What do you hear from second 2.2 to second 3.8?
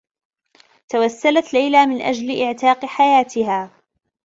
إعتاق حياتها.